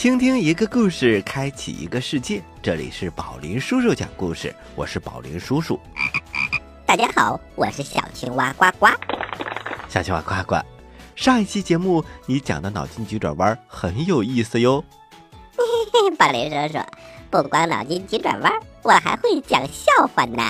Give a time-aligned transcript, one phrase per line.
[0.00, 2.42] 倾听一个故事，开启一个世界。
[2.62, 5.78] 这里是宝林叔叔讲故事，我是宝林叔叔。
[6.86, 8.86] 大家好，我是小青蛙呱呱。
[9.90, 10.56] 小青蛙呱呱，
[11.14, 14.82] 上一期节目你讲的脑筋急转弯很有意思哟。
[15.54, 16.82] 嘿嘿，宝林叔叔，
[17.28, 18.50] 不光脑筋急转弯，
[18.82, 20.42] 我还会讲笑话呢。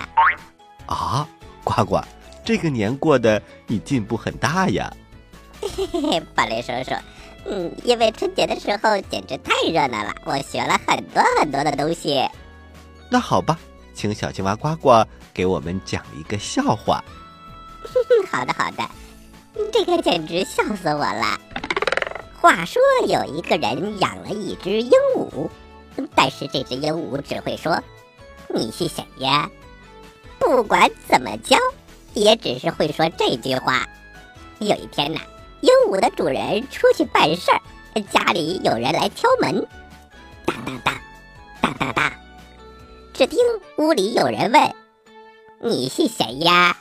[0.86, 1.26] 啊，
[1.64, 2.00] 呱呱，
[2.44, 4.88] 这个年过的你进步很大呀。
[5.60, 6.94] 嘿嘿嘿，宝林叔叔。
[7.46, 12.28] 嗯，因为春节的时候简直太热闹了，我学了很多很多的东西。
[13.08, 13.58] 那好吧，
[13.94, 17.02] 请小青蛙呱呱给我们讲一个笑话。
[18.30, 18.88] 好的好的，
[19.72, 21.40] 这个简直笑死我了。
[22.40, 25.48] 话说有一个人养了一只鹦鹉，
[26.14, 27.82] 但是这只鹦鹉只会说
[28.48, 29.50] ：“你是谁呀？”
[30.38, 31.56] 不管怎么教，
[32.14, 33.86] 也只是会说这句话。
[34.58, 35.18] 有一天呢。
[35.60, 37.60] 鹦鹉的主人出去办事儿，
[38.10, 39.66] 家里有人来敲门，
[40.46, 40.94] 当当当，
[41.60, 42.12] 当当当。
[43.12, 43.38] 只听
[43.76, 44.74] 屋里有人问
[45.60, 46.76] ：“你是谁呀？”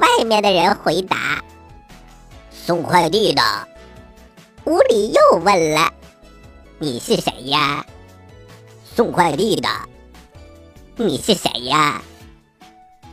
[0.00, 1.42] 外面的人回答
[2.50, 3.42] ：“送快递的。”
[4.66, 5.92] 屋里又问了
[6.78, 7.86] ：“你是谁呀？”
[8.84, 9.68] 送快递的。
[10.96, 12.02] 你是谁呀？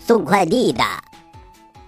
[0.06, 0.84] 送快递的。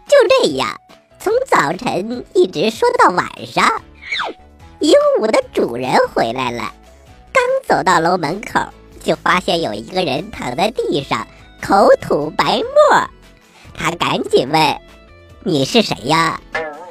[0.07, 0.78] 就这样。
[1.21, 3.81] 从早晨一直说到晚上，
[4.79, 6.73] 鹦鹉的主人回来了。
[7.33, 8.61] 刚走到楼门口，
[9.03, 11.27] 就发现有一个人躺在地上，
[11.61, 13.09] 口吐白沫。
[13.73, 14.77] 他赶紧问
[15.43, 16.39] ：“你是谁呀？”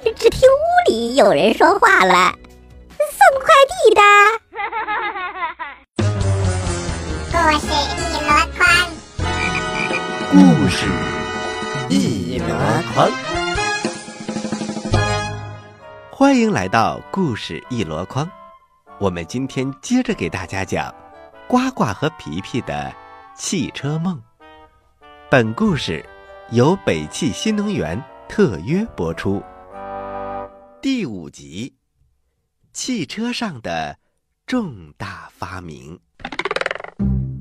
[0.04, 2.34] 只听屋里有人说话了
[2.98, 4.02] ：“送快递的。”
[7.32, 7.66] 故事
[7.96, 8.28] 一箩
[8.58, 8.68] 筐，
[10.32, 10.86] 故事
[11.88, 12.44] 一箩
[12.94, 13.27] 筐。
[16.18, 18.28] 欢迎来到故事一箩筐，
[18.98, 20.92] 我们今天接着给大家讲
[21.46, 22.92] 呱呱和皮皮的
[23.36, 24.20] 汽车梦。
[25.30, 26.04] 本故事
[26.50, 29.40] 由北汽新能源特约播出。
[30.82, 31.76] 第五集：
[32.72, 33.96] 汽车上的
[34.44, 36.00] 重大发明。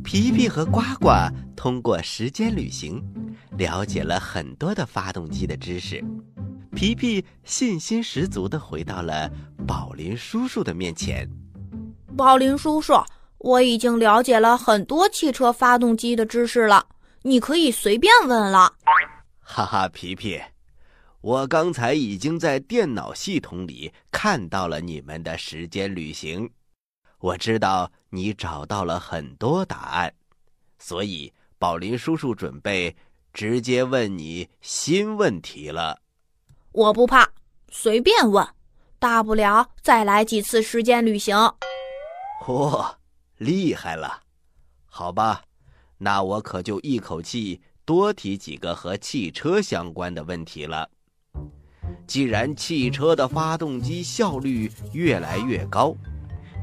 [0.03, 1.09] 皮皮和呱呱
[1.55, 3.03] 通过时间旅行，
[3.57, 5.99] 了解了很多的发动机的知识。
[6.77, 9.27] 皮皮信心十足的回到了
[9.65, 11.27] 宝林叔叔的面前。
[12.15, 12.93] 宝林叔叔，
[13.39, 16.85] 我已经了解了很多汽车发动机的知识了，
[17.23, 18.71] 你可以随便问了。
[19.39, 20.39] 哈哈，皮皮，
[21.21, 26.47] 我刚才已经在电脑系统里看到了你们的时间旅行，
[27.17, 30.13] 我知道你找到了很多答案，
[30.77, 32.95] 所以宝林叔叔准备
[33.33, 35.97] 直接问你新问题了。
[36.77, 37.27] 我不怕，
[37.71, 38.47] 随便问，
[38.99, 41.35] 大不了再来几次时间旅行。
[42.45, 42.93] 嚯，
[43.37, 44.21] 厉害了！
[44.85, 45.41] 好吧，
[45.97, 50.87] 那我可就一口气多提几个和汽车相关的问题了。
[52.05, 55.95] 既然汽车的发动机效率越来越高，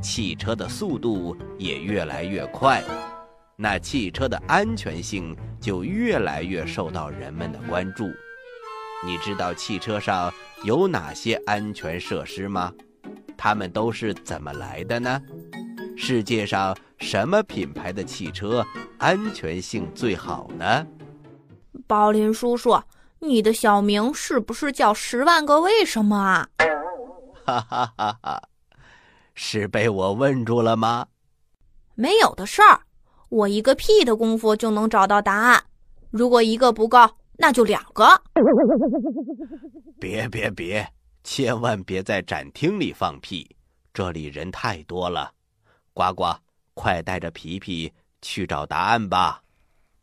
[0.00, 2.85] 汽车的速度也越来越快，
[3.56, 8.09] 那汽车的安全性就越来越受到人们的关注。
[9.06, 12.73] 你知道汽车上有哪些安全设施吗？
[13.37, 15.21] 它们都是怎么来的呢？
[15.97, 18.65] 世界上什么品牌的汽车
[18.99, 20.87] 安全性最好呢？
[21.87, 22.81] 宝林叔叔，
[23.19, 26.49] 你的小名是不是叫十万个为什么啊？
[27.45, 28.43] 哈哈哈哈！
[29.35, 31.06] 是被我问住了吗？
[31.95, 32.81] 没有的事儿，
[33.29, 35.62] 我一个屁的功夫就能找到答案。
[36.11, 36.99] 如果一个不够。
[37.37, 38.05] 那就两个。
[40.01, 40.93] 别别别，
[41.23, 43.57] 千万别在展厅里放屁，
[43.93, 45.33] 这里人太多了。
[45.93, 46.35] 呱呱，
[46.75, 47.93] 快带着皮皮
[48.23, 49.43] 去找答案吧。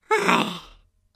[0.07, 0.45] 唉，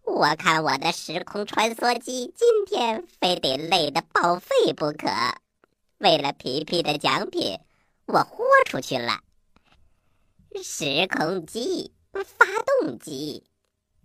[0.04, 5.08] 我看我的时空穿梭机今天非得累得报废不可。
[5.98, 7.58] 为了皮皮的奖品，
[8.06, 9.20] 我豁出去了。
[10.64, 12.46] 时空机，发
[12.82, 13.44] 动机，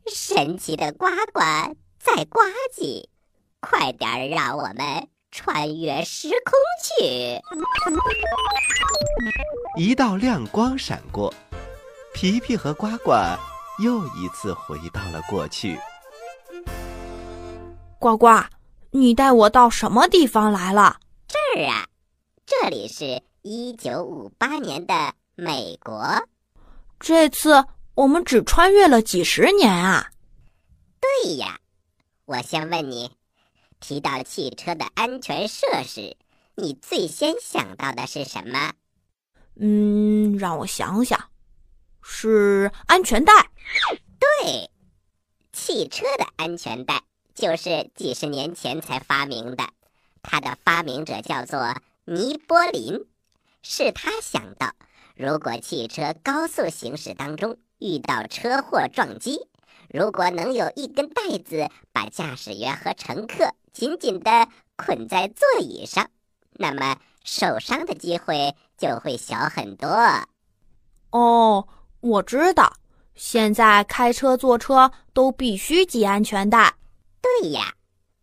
[0.06, 1.40] 神奇的呱呱。
[2.02, 2.40] 在呱
[2.74, 3.06] 唧，
[3.60, 7.38] 快点儿让我们穿越时空去！
[9.76, 11.32] 一道亮光闪过，
[12.14, 13.12] 皮皮和呱呱
[13.82, 15.78] 又一次回到了过去。
[17.98, 18.28] 呱呱，
[18.90, 20.98] 你带我到什么地方来了？
[21.28, 21.86] 这儿啊，
[22.46, 26.02] 这里是一九五八年的美国。
[26.98, 27.62] 这次
[27.94, 30.10] 我们只穿越了几十年啊！
[30.98, 31.58] 对呀。
[32.30, 33.10] 我先问你，
[33.80, 36.16] 提到汽车的安全设施，
[36.54, 38.72] 你最先想到的是什么？
[39.56, 41.28] 嗯，让我想想，
[42.00, 43.32] 是安全带。
[44.20, 44.70] 对，
[45.52, 47.02] 汽车的安全带
[47.34, 49.68] 就是几十年前才发明的，
[50.22, 51.74] 它的发明者叫做
[52.04, 53.08] 尼波林，
[53.60, 54.76] 是他想到，
[55.16, 59.48] 如果汽车高速行驶当中遇到车祸撞击，
[59.92, 66.08] 如果能有一根带子把驾驶员和乘客紧紧地捆在座椅上，
[66.52, 69.88] 那么受伤的机会就会小很多。
[71.10, 71.66] 哦，
[72.00, 72.72] 我知道，
[73.16, 76.76] 现在开车坐车都必须系安全带。
[77.20, 77.74] 对呀，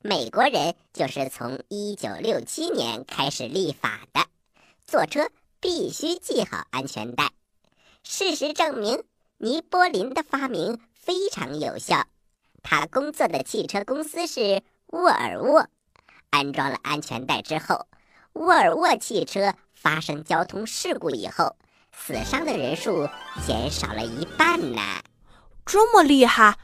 [0.01, 4.25] 美国人就是从一九六七年开始立法的，
[4.85, 5.29] 坐车
[5.59, 7.29] 必须系好安全带。
[8.03, 9.03] 事实证明，
[9.37, 12.05] 尼波林的发明非常有效。
[12.61, 15.65] 他工作的汽车公司是沃尔沃，
[16.31, 17.87] 安装了安全带之后，
[18.33, 21.55] 沃尔沃汽车发生交通事故以后，
[21.93, 23.07] 死伤的人数
[23.45, 24.81] 减少了一半呢。
[25.65, 26.57] 这么厉害！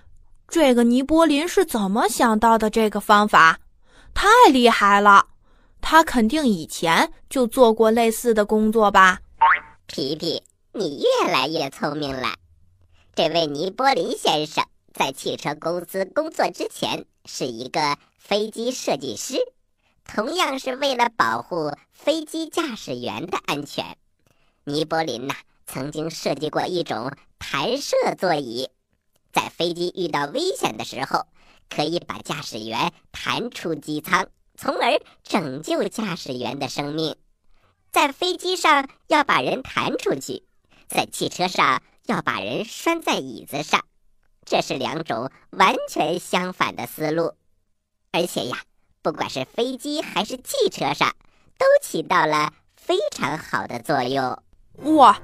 [0.50, 3.62] 这个尼波林是怎么想到的这个方法？
[4.14, 5.28] 太厉害了！
[5.80, 9.22] 他肯定以前就做过类似的工作吧？
[9.88, 10.44] 皮皮，
[10.74, 12.36] 你越来越聪明了。
[13.16, 19.36] 这位尼波林先生在汽车公司工作之前是一个飞机设计师，
[20.04, 23.98] 同样是为了保护飞机驾驶员的安全。
[24.64, 25.36] 尼波林呐，
[25.68, 28.72] 曾经设计过一种弹射座椅。
[29.32, 31.28] 在飞机遇到危险的时候，
[31.70, 34.28] 可以把驾驶员弹出机舱，
[34.58, 37.16] 从而拯救驾驶员的生命。
[37.92, 40.42] 在飞机上要把人弹出去，
[40.88, 43.86] 在汽车上要把人拴在椅子上，
[44.46, 47.34] 这是两种完全相反的思路。
[48.12, 48.64] 而且呀，
[49.02, 51.16] 不管是飞机还是汽车上，
[51.58, 54.44] 都起到了非常好的作用。
[54.96, 55.22] 哇，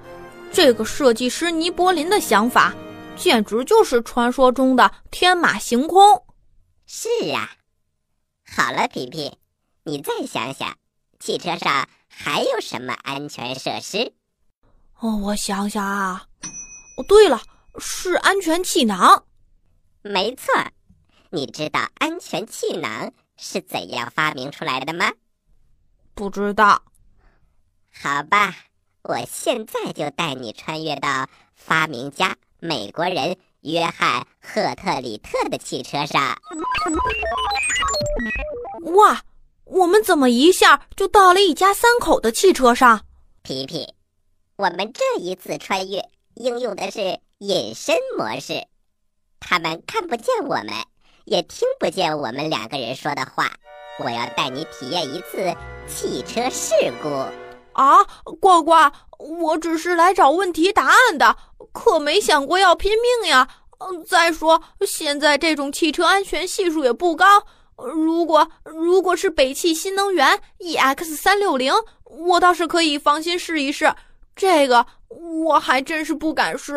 [0.51, 2.73] 这个设计师尼柏林的想法！
[3.15, 6.23] 简直就是传说中的天马行空。
[6.85, 7.51] 是啊，
[8.45, 9.37] 好了，皮皮，
[9.83, 10.77] 你再想想，
[11.19, 14.13] 汽车上还有什么安全设施？
[14.99, 16.28] 哦，我想想啊，哦，
[17.03, 17.41] 对了，
[17.77, 19.25] 是安全气囊。
[20.01, 20.53] 没错，
[21.29, 25.11] 你知道安全气囊是怎样发明出来的吗？
[26.13, 26.83] 不知道。
[27.91, 28.55] 好吧，
[29.03, 32.37] 我现在就带你穿越到发明家。
[32.59, 36.37] 美国人约翰·赫特里特的汽车上，
[38.95, 39.23] 哇！
[39.63, 43.05] 我们怎么一下就到了一家三口的汽车上？
[43.43, 43.93] 皮皮，
[44.55, 46.03] 我们这一次穿越
[46.39, 48.65] 应用的是隐身模式，
[49.41, 50.67] 他们看不见我们，
[51.25, 53.51] 也听不见我们两个人说的话。
[54.01, 55.53] 我要带你体验一次
[55.85, 56.71] 汽车事
[57.03, 57.09] 故。
[57.73, 58.05] 啊，
[58.39, 58.71] 呱呱，
[59.17, 61.35] 我只是来找问题答案的。
[61.73, 63.49] 可没想过要拼命呀！
[63.79, 67.25] 嗯，再说现在这种汽车安全系数也不高。
[67.75, 71.73] 如果如果是北汽新能源 EX 三六零，
[72.05, 73.93] 我倒是可以放心试一试。
[74.35, 76.75] 这个我还真是不敢试。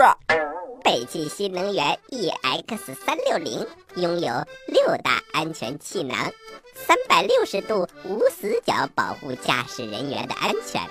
[0.83, 4.33] 北汽新能源 EX 三六零拥有
[4.67, 6.33] 六大安全气囊，
[6.75, 10.83] 三百六十度无死角保护驾驶人员的安全，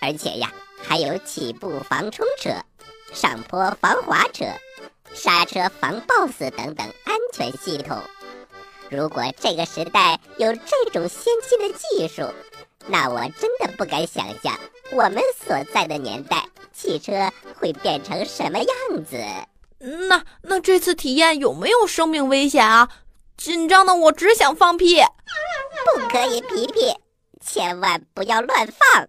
[0.00, 2.50] 而且呀，还有起步防冲车。
[3.14, 4.46] 上坡防滑车、
[5.12, 7.98] 刹车防抱死等等安全系统。
[8.90, 12.22] 如果这个时代有这种先进的技术，
[12.86, 14.58] 那我真的不敢想象
[14.92, 19.16] 我们所在的年代汽车会变成什么样子。
[20.08, 22.88] 那那这次体验有没有生命危险啊？
[23.36, 25.00] 紧张的我只想放屁。
[25.94, 26.94] 不可以，皮皮，
[27.40, 29.08] 千万不要乱放。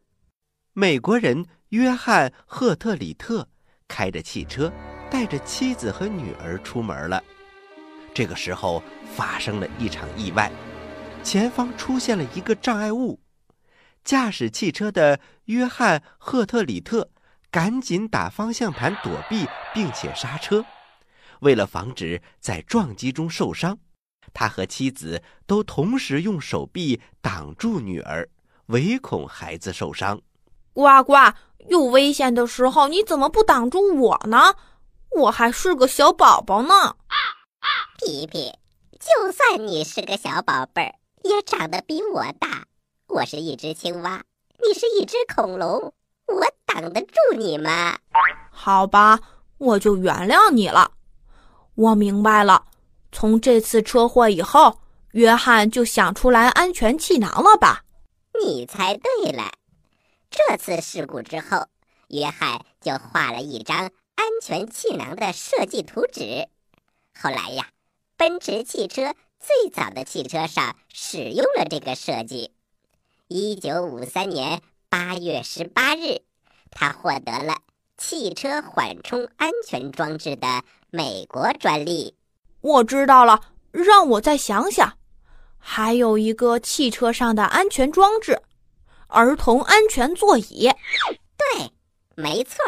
[0.73, 3.47] 美国人约翰·赫特里特。
[3.85, 4.71] 开着汽车，
[5.11, 7.23] 带着妻子和女儿出门了。
[8.11, 8.81] 这个时候
[9.15, 10.51] 发生了一场意外，
[11.23, 13.19] 前方出现了一个障碍物。
[14.03, 17.07] 驾驶汽车的约翰·赫特里特
[17.53, 19.45] 赶紧打方向盘躲避，
[19.75, 20.65] 并且刹车。
[21.41, 23.77] 为了防止在撞击中受伤，
[24.33, 28.27] 他和妻子都同时用手臂挡住女儿，
[28.65, 30.19] 唯恐孩子受伤。
[30.73, 31.13] 呱呱。
[31.69, 34.55] 有危险的时候，你怎么不挡住我呢？
[35.11, 36.97] 我还是个小宝宝呢。
[37.99, 38.51] 皮皮，
[38.99, 42.65] 就算你是个小宝贝儿，也长得比我大。
[43.07, 44.23] 我是一只青蛙，
[44.57, 45.93] 你是一只恐龙，
[46.33, 47.97] 我挡得住你吗？
[48.49, 49.19] 好吧，
[49.57, 50.91] 我就原谅你了。
[51.75, 52.65] 我明白了，
[53.11, 54.79] 从这次车祸以后，
[55.11, 57.83] 约翰就想出来安全气囊了吧？
[58.43, 59.51] 你猜对了。
[60.29, 61.67] 这次事故之后，
[62.07, 66.47] 约翰就画了一张安全气囊的设计图纸。
[67.19, 67.69] 后来呀，
[68.17, 72.51] 奔驰汽车最早的汽车上使用了这个设计。
[73.27, 74.61] 一九五三年
[74.93, 76.21] 八月十八日，
[76.69, 77.57] 他获得了
[77.97, 82.15] 汽车缓冲安全装置的美国专利。
[82.61, 84.99] 我知道了，让我再想想。
[85.57, 88.43] 还有一个汽车上的安全装置——
[89.09, 90.69] 儿童安全座椅。
[91.37, 91.71] 对，
[92.13, 92.63] 没错。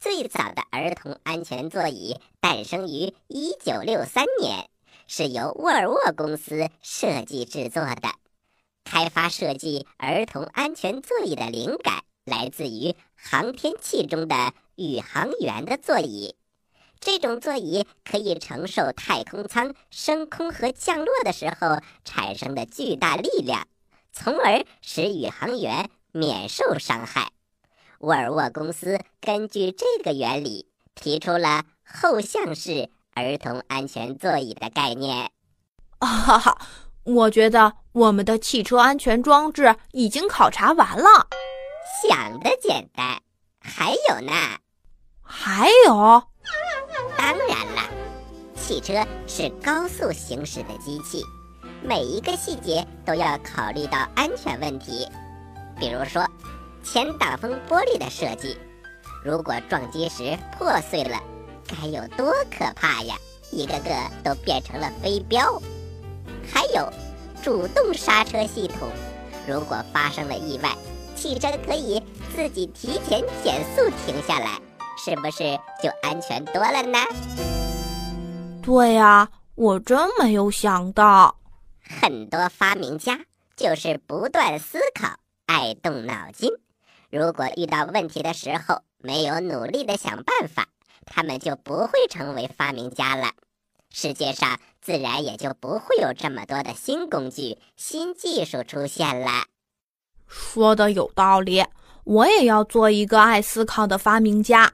[0.00, 4.68] 最早的儿童安全座椅诞生于一九六三年，
[5.06, 8.08] 是由沃尔沃公司设计制作的。
[8.86, 16.36] 开发设计儿童安全座椅的灵感来自于航天器中的宇航员的座椅。
[17.00, 23.66] 这种座椅可以承受太空舱升空和降落的时候产生的巨大力量，
[24.12, 27.32] 从而使宇航员免受伤害。
[27.98, 35.30] 沃尔沃公司根据这个原理，提出了后向式儿童安全座椅的概念。
[35.98, 36.58] 啊哈哈！
[37.06, 41.08] 我觉得我们的汽车安全装置已经考察完了。
[42.02, 43.18] 想的简单，
[43.60, 44.32] 还有呢？
[45.22, 46.22] 还有？
[47.16, 47.82] 当然了，
[48.56, 48.94] 汽车
[49.26, 51.22] 是高速行驶的机器，
[51.82, 55.08] 每一个细节都要考虑到安全问题，
[55.78, 56.26] 比如说。
[56.84, 58.56] 前挡风玻璃的设计，
[59.24, 61.20] 如果撞击时破碎了，
[61.66, 63.16] 该有多可怕呀！
[63.50, 63.90] 一个个
[64.22, 65.60] 都变成了飞镖。
[66.52, 66.92] 还有
[67.42, 68.88] 主动刹车系统，
[69.46, 70.74] 如果发生了意外，
[71.14, 72.02] 汽车可以
[72.34, 74.60] 自己提前减速停下来，
[74.98, 76.98] 是不是就安全多了呢？
[78.62, 81.36] 对呀，我真没有想到。
[81.82, 83.20] 很多发明家
[83.56, 86.50] 就是不断思考，爱动脑筋。
[87.10, 90.66] 如果遇到问题的时候没有努力的想办法，
[91.04, 93.30] 他们就不会成为发明家了。
[93.90, 99.46] 世界上自然也就不会有这么多的新工具、新技术出现了。
[100.28, 101.64] 说的有道理，
[102.04, 104.72] 我也要做一个爱思考的发明家。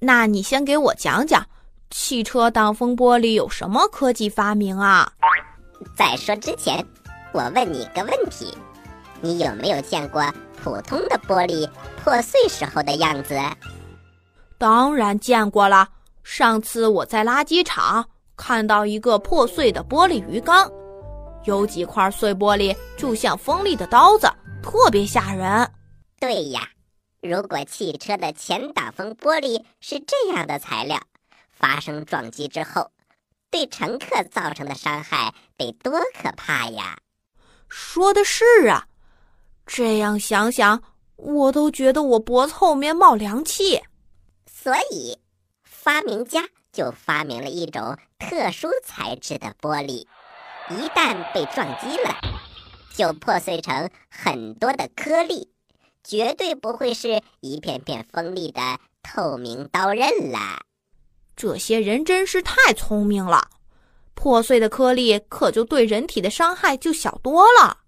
[0.00, 1.46] 那你先给我讲讲，
[1.88, 5.10] 汽车挡风玻璃有什么科技发明啊？
[5.96, 6.86] 在说之前，
[7.32, 8.54] 我问你个问题：
[9.22, 10.30] 你有没有见过？
[10.62, 11.66] 普通的玻璃
[12.04, 13.40] 破碎时候的样子，
[14.58, 15.88] 当然见过了。
[16.22, 18.10] 上次我在垃圾场
[18.44, 20.68] 看到一个破碎的玻璃鱼缸，
[21.44, 24.26] 有几块碎玻璃就像锋利的刀子，
[24.60, 25.70] 特别吓人。
[26.18, 26.68] 对呀，
[27.20, 31.00] 如果汽车的前挡风玻璃是这样的材料，
[31.52, 32.90] 发生撞击之后，
[33.48, 36.98] 对乘客造成的伤害得多可怕呀！
[37.68, 38.84] 说的是啊。
[39.64, 40.82] 这样想想，
[41.14, 43.80] 我都觉得我脖子后面冒凉气。
[44.50, 45.16] 所以，
[45.62, 50.06] 发明家就发明了一种特殊材质的玻璃，
[50.70, 52.16] 一旦被撞击了，
[52.94, 55.52] 就破碎成很多的颗粒，
[56.02, 60.62] 绝对不会是一片片锋利的透明刀刃啦。
[61.36, 63.50] 这些人真是太聪明了，
[64.14, 67.78] 破碎的颗粒可就对人体的伤害就小多了。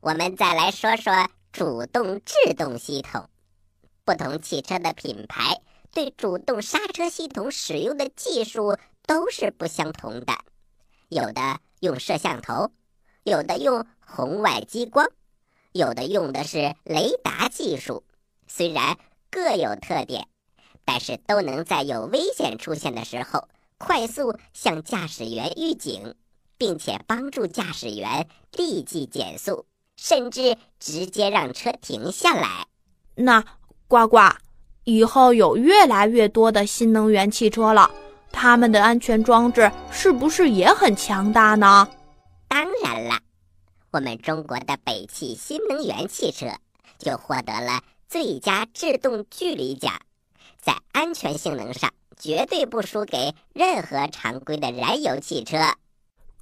[0.00, 3.28] 我们再来说说主动制动系统。
[4.04, 5.60] 不同汽车的品牌
[5.98, 10.32] 对主动刹车系统使用的技术都是不相同的，
[11.08, 12.70] 有的用摄像头，
[13.24, 15.08] 有的用红外激光，
[15.72, 18.04] 有的用的是雷达技术。
[18.46, 18.96] 虽然
[19.28, 20.28] 各有特点，
[20.84, 26.14] 但是都能在有危险出现的时候快速向驾驶员预警，
[26.56, 29.66] 并且帮助驾驶员立即减速。
[29.96, 32.68] 甚至直接让车停下来。
[33.16, 33.44] 那
[33.88, 34.18] 呱呱，
[34.88, 37.90] 以后有越来越多的新能源汽车了，
[38.32, 41.86] 他们的安全装置是不是也很强大呢？
[42.48, 43.18] 当然了，
[43.90, 46.46] 我们中国的北汽新能源汽车
[46.98, 49.92] 就获得了最佳制动距离奖，
[50.58, 55.58] 在安全性能上绝对不输给任何常规的燃油汽车。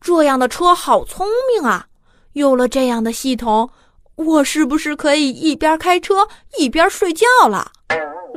[0.00, 1.88] 这样的车好聪明啊！
[2.34, 3.70] 有了这样的系统，
[4.14, 6.28] 我是不是可以一边开车
[6.60, 7.72] 一边睡觉了？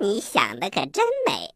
[0.02, 1.54] 你想的可真美！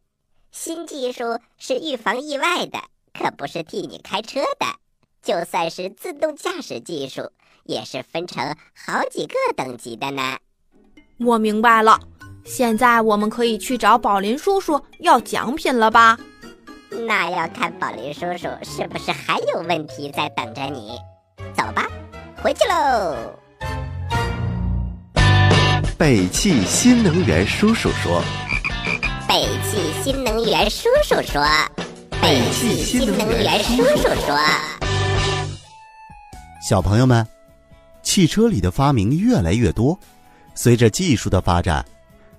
[0.52, 2.80] 新技术是预防意外的，
[3.14, 4.66] 可不是替你开车的。
[5.22, 7.32] 就算是自动驾驶技术，
[7.64, 10.38] 也是分成好几个等级的呢。
[11.20, 12.00] 我明白了，
[12.44, 16.20] 现在我们可以去找宝林叔叔要奖品了吧？
[16.90, 20.98] 那要看宝林叔叔是不是还有问题在等着你。
[21.56, 21.88] 走吧。
[22.44, 23.43] 回去喽。
[26.04, 28.22] 北汽新能源叔叔说
[29.26, 31.42] ：“北汽新能源叔叔说
[32.22, 34.38] ：“北汽新能源叔叔说。”
[36.62, 37.26] 小朋友们，
[38.02, 39.98] 汽车里的发明越来越多，
[40.54, 41.86] 随着技术的发展，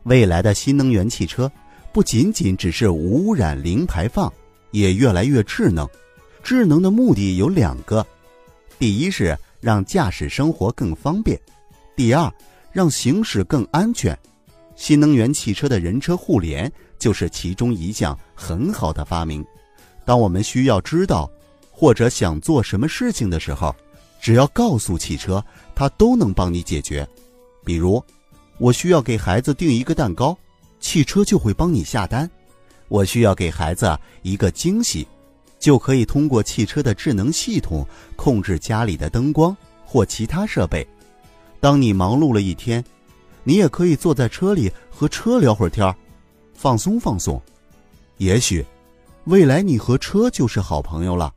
[0.03, 1.51] 未来的新能源汽车
[1.91, 4.31] 不仅仅只是无污染、零排放，
[4.73, 5.89] 也越来越智能。
[6.43, 8.07] 智能的目的有两个：
[8.79, 11.35] 第一是让驾驶生活更方便；
[11.97, 12.31] 第二，
[12.75, 14.19] 让行驶更安全。
[14.77, 19.43] 新能源汽车的人车互联就是其中一项很好的发明。
[20.05, 21.31] 当我们需要知道
[21.71, 23.75] 或者想做什么事情的时候，
[24.21, 25.43] 只要告诉汽车，
[25.75, 27.09] 它都能帮你解决。
[27.65, 28.03] 比如，
[28.59, 30.37] 我需要给孩子订一个蛋糕，
[30.81, 32.27] 汽车就会帮你下单；
[32.89, 35.07] 我需要给孩子一个惊喜，
[35.61, 40.85] 就可以通过汽车的智能系统控制家里的灯光或其他设备。
[41.65, 42.85] 当你忙碌了一天，
[43.43, 45.97] 你也可以坐在车里和车聊会儿天儿，
[46.53, 47.41] 放松放松。
[48.19, 48.63] 也许，
[49.25, 51.33] 未来你和车就是好朋友了。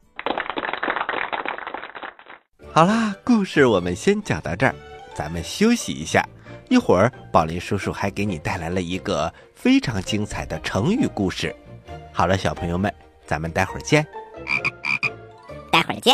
[2.73, 4.75] 好啦，故事我们先讲到这儿，
[5.15, 6.27] 咱们休息一下。
[6.67, 11.55] 一会儿，宝林叔叔还给你带来了一个非常精彩的成语故事。
[12.11, 12.93] 好了，小朋友们，
[13.25, 14.05] 咱们待会儿见。
[15.71, 16.13] 待会儿见。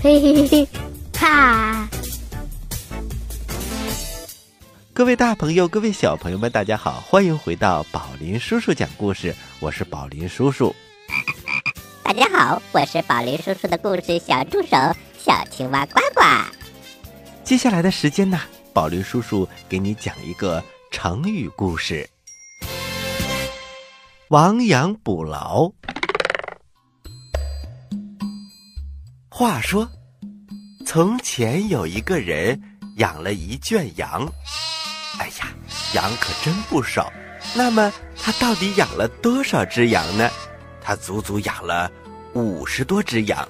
[0.00, 0.68] 嘿嘿嘿，
[1.18, 1.88] 哈！
[4.92, 10.72] 各位大朋友，各位小朋友们，大家好，欢迎回到宝林叔叔讲故事，我是宝林叔叔。
[12.04, 14.76] 大家好，我是宝林叔叔的故事小助手
[15.18, 16.22] 小青蛙呱呱。
[17.42, 18.40] 接下来的时间呢，
[18.72, 22.08] 宝林叔叔给你讲一个成语故事：
[24.28, 25.72] 亡羊补牢。
[29.38, 29.88] 话说，
[30.84, 32.60] 从前有一个人
[32.96, 34.28] 养了一圈羊，
[35.20, 35.46] 哎呀，
[35.94, 37.08] 羊可真不少。
[37.54, 40.28] 那么他到底养了多少只羊呢？
[40.80, 41.88] 他足足养了
[42.34, 43.46] 五十多只羊，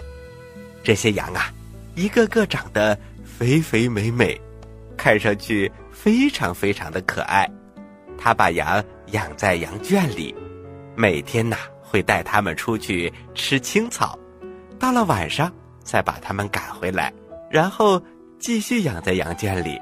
[0.85, 1.51] 这些羊啊，
[1.95, 4.39] 一个个长得肥肥美美，
[4.95, 7.51] 看上去非常非常的可爱。
[8.19, 10.37] 他把羊养在羊圈里，
[10.95, 14.19] 每天呐会带它们出去吃青草，
[14.79, 15.51] 到了晚上
[15.89, 17.11] 再把它们赶回来，
[17.49, 18.01] 然后
[18.39, 19.81] 继续养在羊圈里。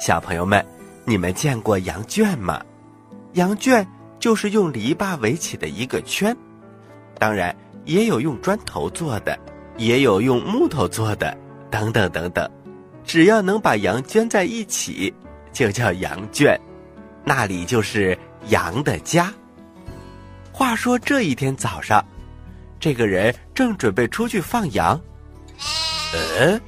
[0.00, 0.64] 小朋友们，
[1.04, 2.64] 你们见过羊圈吗？
[3.34, 3.86] 羊圈
[4.18, 6.34] 就是用篱笆围起的一个圈，
[7.18, 9.38] 当然也有用砖头做的，
[9.76, 11.36] 也有用木头做的，
[11.70, 12.50] 等等等等。
[13.04, 15.12] 只要能把羊圈在一起，
[15.52, 16.58] 就叫羊圈，
[17.24, 18.18] 那里就是
[18.48, 19.30] 羊的家。
[20.50, 22.02] 话说这一天早上，
[22.80, 24.98] 这个人正准备出去放羊，
[26.14, 26.60] 嗯，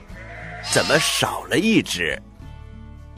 [0.72, 2.20] 怎么少了一只？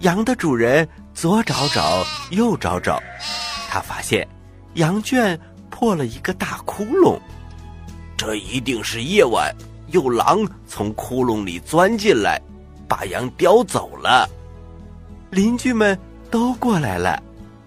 [0.00, 3.02] 羊的主人左找找，右找找。
[3.68, 4.26] 他发现
[4.74, 7.18] 羊圈破了一个大窟窿，
[8.16, 9.54] 这一定是夜晚
[9.88, 12.40] 有狼从窟窿里钻进来，
[12.88, 14.28] 把羊叼走了。
[15.30, 15.98] 邻居们
[16.30, 17.22] 都过来了，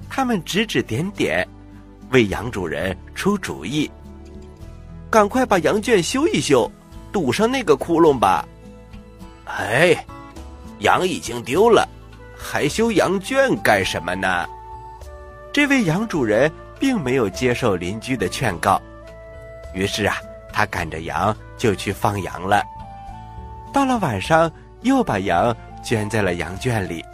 [0.09, 1.47] 他们指指点点，
[2.11, 3.89] 为羊主人出主意：
[5.09, 6.69] 赶快把羊圈修一修，
[7.13, 8.45] 堵上那个窟窿吧。
[9.45, 9.95] 哎，
[10.79, 11.87] 羊已经丢了，
[12.35, 14.45] 还修羊圈干什么呢？
[15.53, 18.81] 这位羊主人并没有接受邻居的劝告，
[19.75, 20.17] 于是啊，
[20.51, 22.63] 他赶着羊就去放羊了。
[23.71, 27.05] 到了晚上，又把羊圈在了羊圈里。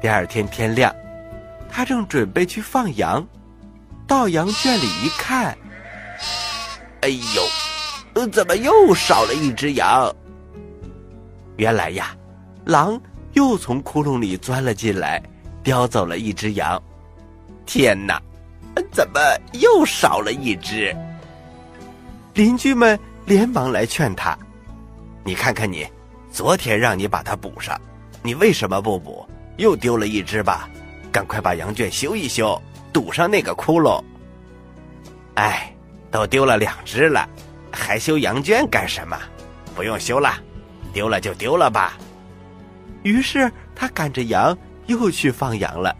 [0.00, 0.94] 第二天天亮，
[1.70, 3.26] 他正准备去放羊，
[4.06, 5.56] 到羊圈里一看，
[7.02, 7.42] 哎呦，
[8.32, 10.14] 怎么又少了一只羊？
[11.56, 12.16] 原来呀，
[12.64, 13.00] 狼
[13.32, 15.22] 又从窟窿里钻了进来，
[15.62, 16.82] 叼走了一只羊。
[17.66, 18.20] 天哪，
[18.90, 19.20] 怎么
[19.60, 20.94] 又少了一只？
[22.34, 24.36] 邻居们连忙来劝他
[25.24, 25.86] ：“你看看你，
[26.30, 27.78] 昨天让你把它补上，
[28.22, 29.26] 你为什么不补？
[29.58, 30.68] 又丢了一只吧？
[31.12, 32.60] 赶快把羊圈修一修，
[32.92, 34.02] 堵上那个窟窿。”
[35.36, 35.74] 哎，
[36.10, 37.28] 都丢了两只了，
[37.72, 39.18] 还修羊圈干什么？
[39.74, 40.34] 不用修了，
[40.92, 41.94] 丢了就丢了吧。
[43.02, 44.56] 于是他赶着羊
[44.86, 45.96] 又去放羊了。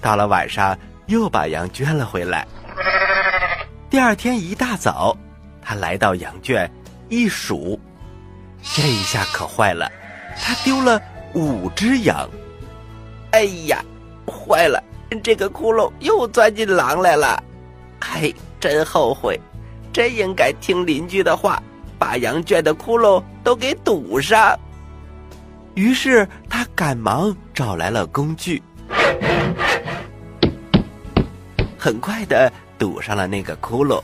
[0.00, 2.46] 到了晚上，又把羊圈了回来。
[3.90, 5.16] 第二天一大早。
[5.66, 6.70] 他来到羊圈，
[7.08, 7.80] 一数，
[8.62, 9.90] 这一下可坏了，
[10.38, 11.00] 他丢了
[11.32, 12.28] 五只羊。
[13.30, 13.82] 哎呀，
[14.26, 14.78] 坏了，
[15.22, 17.42] 这个窟窿又钻进狼来了。
[18.00, 19.40] 哎，真后悔，
[19.94, 21.62] 真应该听邻居的话，
[21.96, 24.58] 把羊圈的窟窿都给堵上。
[25.74, 28.60] 于是他赶忙找来了工具，
[31.78, 34.02] 很快的堵上了那个窟窿。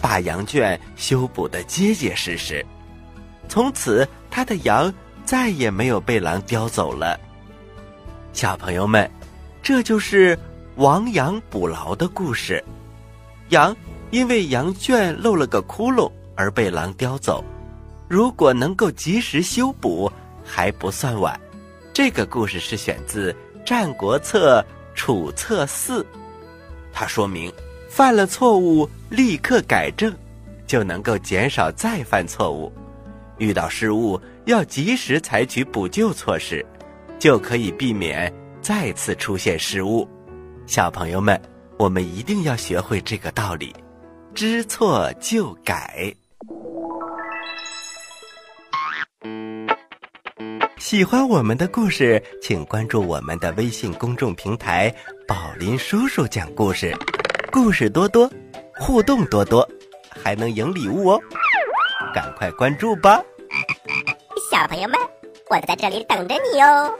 [0.00, 2.64] 把羊圈修补得结结实实，
[3.48, 4.92] 从此他的羊
[5.24, 7.18] 再也没有被狼叼走了。
[8.32, 9.08] 小朋友们，
[9.60, 10.38] 这就是
[10.76, 12.62] 亡羊补牢的故事。
[13.48, 13.76] 羊
[14.10, 17.44] 因为羊圈漏了个窟窿而被狼叼走，
[18.08, 20.10] 如果能够及时修补，
[20.44, 21.38] 还不算晚。
[21.92, 23.32] 这个故事是选自
[23.64, 24.60] 《战国策·
[24.94, 26.02] 楚策四》，
[26.92, 27.52] 它说明。
[27.90, 30.14] 犯了错误，立刻改正，
[30.66, 32.70] 就能够减少再犯错误。
[33.38, 36.64] 遇到失误，要及时采取补救措施，
[37.18, 40.06] 就可以避免再次出现失误。
[40.66, 41.40] 小朋友们，
[41.78, 43.74] 我们一定要学会这个道理：
[44.38, 46.14] 知错就改。
[50.78, 54.94] 喜欢我们的故事，请关注我们的微信公众平台
[55.26, 56.96] “宝林叔叔讲故事”。
[57.50, 58.30] 故事多多，
[58.78, 59.68] 互动多多，
[60.08, 61.20] 还能赢礼物哦！
[62.14, 63.20] 赶快关注吧，
[64.52, 65.00] 小朋友们，
[65.50, 66.94] 我在这里等着你哦。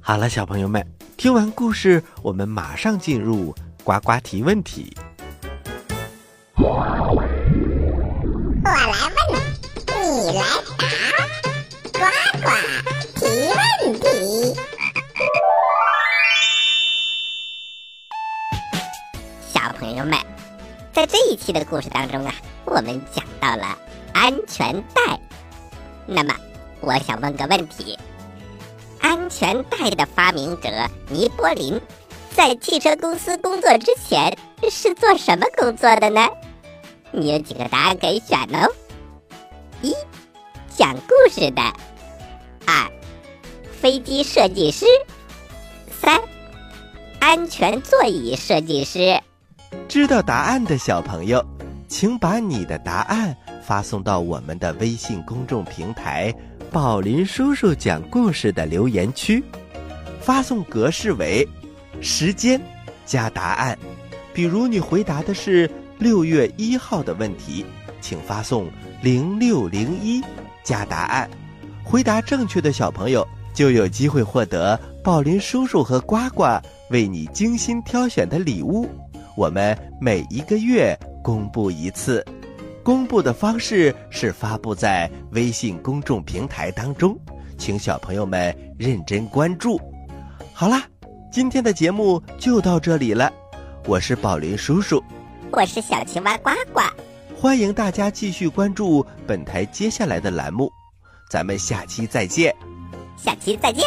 [0.00, 0.82] 好了，小朋友们，
[1.18, 4.96] 听完故事，我们马上进入呱呱提问题。
[6.62, 7.26] 我来问，
[9.96, 10.44] 你来
[10.76, 10.84] 答，
[11.90, 12.00] 呱
[12.42, 12.46] 呱
[13.16, 14.04] 提问题。
[19.50, 20.18] 小朋友们，
[20.92, 22.34] 在这一期的故事当中啊，
[22.66, 23.78] 我们讲到了
[24.12, 25.18] 安全带。
[26.04, 26.34] 那么，
[26.80, 27.98] 我想问个问题：
[29.00, 30.68] 安全带的发明者
[31.08, 31.80] 尼波林，
[32.34, 34.36] 在汽车公司工作之前
[34.70, 36.28] 是做什么工作的呢？
[37.12, 38.66] 你有几个答案可以选呢：
[39.82, 39.92] 一、
[40.68, 41.62] 讲故事的；
[42.66, 42.90] 二、
[43.80, 44.86] 飞机设计师；
[46.00, 46.20] 三、
[47.18, 49.20] 安全座椅设计师。
[49.88, 51.44] 知道答案的小朋友，
[51.88, 56.32] 请把你的答案发送到我们的微信公众平台
[56.70, 59.42] “宝林叔叔讲故事”的留言区，
[60.20, 61.46] 发送格式为
[62.00, 62.60] 时间
[63.04, 63.76] 加答案。
[64.32, 65.68] 比如你回答的是
[66.00, 67.64] 六月一号的问题，
[68.00, 68.66] 请发送
[69.02, 70.22] 零六零一
[70.64, 71.28] 加答案。
[71.84, 76.44] 回答正确的小朋友就有机会获得宝林叔叔和呱呱
[76.88, 78.88] 为你精心挑选的礼物。
[79.36, 82.24] 我们每一个月公布一次，
[82.82, 87.14] 公布的方式是发布在微信公众平台当中，
[87.58, 89.78] 请小朋友们认真关注。
[90.54, 90.82] 好啦，
[91.30, 93.30] 今天的节目就到这里了，
[93.86, 95.02] 我是宝林叔叔，
[95.52, 96.80] 我是小青蛙呱呱，
[97.36, 100.70] 欢迎大家继续关注本台接下来的栏目，
[101.28, 102.54] 咱们下期再见，
[103.16, 103.84] 下期再见。